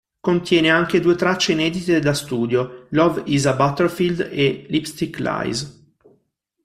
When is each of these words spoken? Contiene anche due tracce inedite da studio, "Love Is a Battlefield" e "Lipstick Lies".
Contiene 0.19 0.71
anche 0.71 0.99
due 0.99 1.13
tracce 1.13 1.51
inedite 1.51 1.99
da 1.99 2.15
studio, 2.15 2.87
"Love 2.89 3.21
Is 3.27 3.45
a 3.45 3.53
Battlefield" 3.53 4.29
e 4.31 4.65
"Lipstick 4.67 5.19
Lies". 5.19 5.93